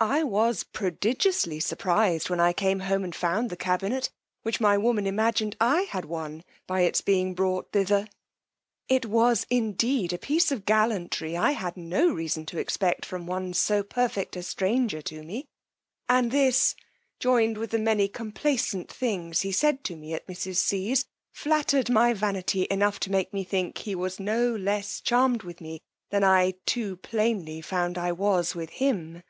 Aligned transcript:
I 0.00 0.24
was 0.24 0.64
prodigiously 0.64 1.60
surprized 1.60 2.28
when 2.28 2.40
I 2.40 2.52
came 2.52 2.80
home 2.80 3.04
and 3.04 3.14
found 3.14 3.48
the 3.48 3.56
Cabinet, 3.56 4.10
which 4.42 4.58
my 4.60 4.76
woman 4.76 5.06
imagined 5.06 5.56
I 5.60 5.82
had 5.82 6.04
won 6.04 6.42
by 6.66 6.80
its 6.80 7.00
being 7.00 7.32
brought 7.32 7.70
thither. 7.70 8.08
It 8.88 9.06
was 9.06 9.46
indeed 9.50 10.12
a 10.12 10.18
piece 10.18 10.50
of 10.50 10.64
gallantry 10.64 11.36
I 11.36 11.52
had 11.52 11.76
no 11.76 12.08
reason 12.12 12.44
to 12.46 12.58
expect 12.58 13.06
from 13.06 13.24
one 13.28 13.54
so 13.54 13.84
perfect 13.84 14.34
a 14.34 14.42
stranger 14.42 15.00
to 15.02 15.22
me; 15.22 15.46
and 16.08 16.32
this, 16.32 16.74
joined 17.20 17.56
with 17.56 17.70
the 17.70 17.78
many 17.78 18.08
complaisant 18.08 18.90
things 18.90 19.42
he 19.42 19.52
said 19.52 19.84
to 19.84 19.94
me 19.94 20.12
at 20.12 20.26
mrs. 20.26 20.56
C 20.56 20.88
rt 20.90 20.90
f 20.90 20.90
r's, 20.98 21.04
flattered 21.32 21.88
my 21.88 22.12
vanity 22.12 22.66
enough 22.68 22.98
to 22.98 23.12
make 23.12 23.32
me 23.32 23.44
think 23.44 23.78
he 23.78 23.94
was 23.94 24.18
no 24.18 24.56
less 24.56 25.00
charmed 25.00 25.44
with 25.44 25.60
me 25.60 25.82
than 26.10 26.24
I 26.24 26.54
too 26.66 26.96
plainly 26.96 27.60
found 27.60 27.96
I 27.96 28.10
was 28.10 28.56
with 28.56 28.70
him. 28.70 29.22